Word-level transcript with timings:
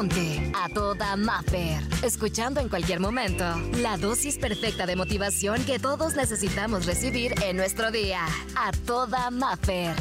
Ponte 0.00 0.50
a 0.54 0.66
toda 0.70 1.14
Maffer. 1.14 1.78
Escuchando 2.02 2.58
en 2.60 2.70
cualquier 2.70 3.00
momento 3.00 3.44
la 3.82 3.98
dosis 3.98 4.38
perfecta 4.38 4.86
de 4.86 4.96
motivación 4.96 5.62
que 5.66 5.78
todos 5.78 6.16
necesitamos 6.16 6.86
recibir 6.86 7.34
en 7.44 7.58
nuestro 7.58 7.90
día. 7.90 8.24
A 8.56 8.72
toda 8.86 9.30
Maffer. 9.30 9.94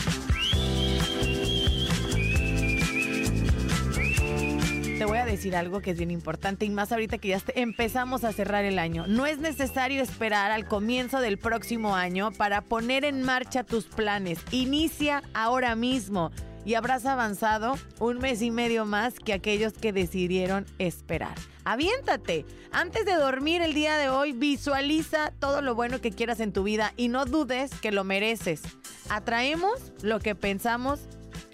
Te 4.97 5.03
voy 5.03 5.17
a 5.17 5.25
decir 5.25 5.53
algo 5.57 5.81
que 5.81 5.91
es 5.91 5.97
bien 5.97 6.11
importante 6.11 6.63
y 6.63 6.69
más 6.69 6.93
ahorita 6.93 7.17
que 7.17 7.27
ya 7.27 7.41
empezamos 7.55 8.23
a 8.23 8.31
cerrar 8.31 8.63
el 8.63 8.79
año. 8.79 9.05
No 9.05 9.25
es 9.25 9.39
necesario 9.39 10.01
esperar 10.01 10.51
al 10.51 10.65
comienzo 10.65 11.19
del 11.19 11.37
próximo 11.37 11.97
año 11.97 12.31
para 12.31 12.61
poner 12.61 13.03
en 13.03 13.21
marcha 13.23 13.65
tus 13.65 13.83
planes. 13.83 14.39
Inicia 14.51 15.23
ahora 15.33 15.75
mismo 15.75 16.31
y 16.65 16.75
habrás 16.75 17.05
avanzado 17.05 17.77
un 17.99 18.17
mes 18.17 18.41
y 18.41 18.51
medio 18.51 18.85
más 18.85 19.15
que 19.15 19.33
aquellos 19.33 19.73
que 19.73 19.93
decidieron 19.93 20.65
esperar. 20.77 21.35
Aviéntate. 21.63 22.45
Antes 22.71 23.05
de 23.05 23.13
dormir 23.15 23.61
el 23.61 23.73
día 23.73 23.97
de 23.97 24.09
hoy, 24.09 24.31
visualiza 24.31 25.31
todo 25.39 25.61
lo 25.61 25.75
bueno 25.75 26.01
que 26.01 26.11
quieras 26.11 26.39
en 26.39 26.53
tu 26.53 26.63
vida 26.63 26.93
y 26.97 27.07
no 27.07 27.25
dudes 27.25 27.71
que 27.81 27.91
lo 27.91 28.03
mereces. 28.03 28.61
Atraemos 29.09 29.91
lo 30.01 30.19
que 30.19 30.35
pensamos 30.35 31.01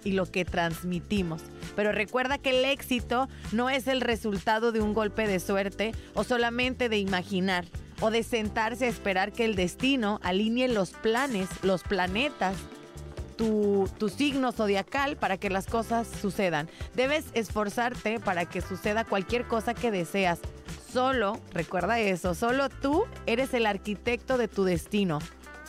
y 0.04 0.12
lo 0.12 0.26
que 0.26 0.46
transmitimos. 0.46 1.42
Pero 1.76 1.92
recuerda 1.92 2.38
que 2.38 2.52
el 2.52 2.66
éxito 2.66 3.28
no 3.52 3.70
es 3.70 3.88
el 3.88 4.02
resultado 4.02 4.72
de 4.72 4.82
un 4.82 4.94
golpe 4.94 5.28
de 5.28 5.40
suerte 5.40 5.94
o 6.14 6.24
solamente 6.24 6.88
de 6.88 7.00
imaginar 7.00 7.66
o 8.02 8.12
de 8.12 8.24
sentarse 8.24 8.86
a 8.86 8.90
esperar 8.90 9.32
que 9.32 9.46
el 9.46 9.56
destino 9.56 10.20
alinee 10.24 10.68
los 10.68 10.92
planes, 10.92 11.50
los 11.64 11.84
planetas, 11.84 12.56
tu, 13.36 13.90
signo 14.16 14.52
zodiacal 14.52 15.18
para 15.18 15.38
que 15.38 15.50
las 15.50 15.68
cosas 15.68 16.08
sucedan. 16.08 16.70
Debes 16.96 17.26
esforzarte 17.34 18.20
para 18.20 18.46
que 18.46 18.62
suceda 18.62 19.06
cualquier 19.06 19.48
cosa 19.48 19.74
que 19.74 19.92
deseas. 19.92 20.40
Solo, 20.92 21.40
recuerda 21.52 22.00
eso, 22.00 22.36
solo 22.36 22.70
tú 22.70 23.06
eres 23.26 23.54
el 23.54 23.66
arquitecto 23.66 24.38
de 24.38 24.48
tu 24.48 24.64
destino. 24.64 25.20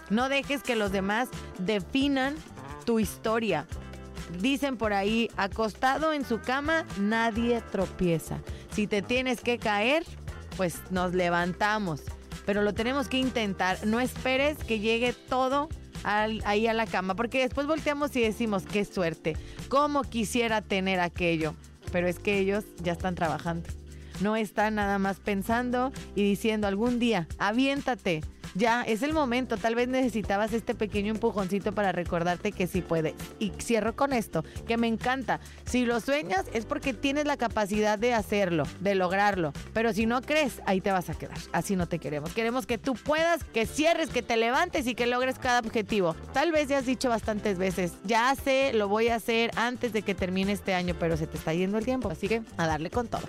No 0.08 0.28
dejes 0.28 0.62
que 0.62 0.76
los 0.76 0.92
demás 0.92 1.28
definan 1.58 2.36
tu 2.84 3.00
historia. 3.00 3.66
Dicen 4.40 4.76
por 4.76 4.92
ahí, 4.92 5.30
acostado 5.36 6.12
en 6.12 6.24
su 6.24 6.40
cama, 6.40 6.84
nadie 6.98 7.60
tropieza. 7.72 8.38
Si 8.70 8.86
te 8.86 9.02
tienes 9.02 9.40
que 9.40 9.58
caer, 9.58 10.04
pues 10.56 10.80
nos 10.90 11.14
levantamos. 11.14 12.02
Pero 12.44 12.62
lo 12.62 12.74
tenemos 12.74 13.08
que 13.08 13.18
intentar. 13.18 13.84
No 13.84 13.98
esperes 13.98 14.58
que 14.58 14.78
llegue 14.78 15.12
todo 15.12 15.68
ahí 16.06 16.66
a 16.66 16.74
la 16.74 16.86
cama, 16.86 17.16
porque 17.16 17.40
después 17.40 17.66
volteamos 17.66 18.14
y 18.16 18.20
decimos, 18.20 18.62
qué 18.64 18.84
suerte, 18.84 19.36
cómo 19.68 20.02
quisiera 20.02 20.62
tener 20.62 21.00
aquello. 21.00 21.54
Pero 21.92 22.06
es 22.08 22.18
que 22.18 22.38
ellos 22.38 22.64
ya 22.82 22.92
están 22.92 23.14
trabajando. 23.14 23.68
No 24.20 24.34
están 24.34 24.76
nada 24.76 24.98
más 24.98 25.18
pensando 25.18 25.92
y 26.14 26.22
diciendo 26.22 26.66
algún 26.66 26.98
día, 26.98 27.28
aviéntate, 27.38 28.22
ya, 28.56 28.82
es 28.82 29.02
el 29.02 29.12
momento. 29.12 29.56
Tal 29.56 29.74
vez 29.74 29.88
necesitabas 29.88 30.52
este 30.52 30.74
pequeño 30.74 31.12
empujoncito 31.12 31.72
para 31.72 31.92
recordarte 31.92 32.52
que 32.52 32.66
sí 32.66 32.80
puede. 32.80 33.14
Y 33.38 33.52
cierro 33.58 33.94
con 33.94 34.12
esto, 34.12 34.44
que 34.66 34.76
me 34.76 34.86
encanta. 34.86 35.40
Si 35.64 35.84
lo 35.84 36.00
sueñas 36.00 36.46
es 36.52 36.64
porque 36.64 36.94
tienes 36.94 37.26
la 37.26 37.36
capacidad 37.36 37.98
de 37.98 38.14
hacerlo, 38.14 38.64
de 38.80 38.94
lograrlo. 38.94 39.52
Pero 39.72 39.92
si 39.92 40.06
no 40.06 40.22
crees, 40.22 40.62
ahí 40.66 40.80
te 40.80 40.90
vas 40.90 41.10
a 41.10 41.14
quedar. 41.14 41.38
Así 41.52 41.76
no 41.76 41.86
te 41.86 41.98
queremos. 41.98 42.32
Queremos 42.32 42.66
que 42.66 42.78
tú 42.78 42.94
puedas, 42.94 43.44
que 43.44 43.66
cierres, 43.66 44.10
que 44.10 44.22
te 44.22 44.36
levantes 44.36 44.86
y 44.86 44.94
que 44.94 45.06
logres 45.06 45.38
cada 45.38 45.60
objetivo. 45.60 46.14
Tal 46.32 46.52
vez 46.52 46.68
ya 46.68 46.78
has 46.78 46.86
dicho 46.86 47.08
bastantes 47.08 47.58
veces, 47.58 47.92
ya 48.04 48.34
sé, 48.34 48.72
lo 48.72 48.88
voy 48.88 49.08
a 49.08 49.16
hacer 49.16 49.50
antes 49.56 49.92
de 49.92 50.02
que 50.02 50.14
termine 50.14 50.52
este 50.52 50.74
año, 50.74 50.94
pero 50.98 51.16
se 51.16 51.26
te 51.26 51.36
está 51.36 51.52
yendo 51.52 51.78
el 51.78 51.84
tiempo. 51.84 52.08
Así 52.08 52.28
que 52.28 52.42
a 52.56 52.66
darle 52.66 52.90
con 52.90 53.08
todo. 53.08 53.28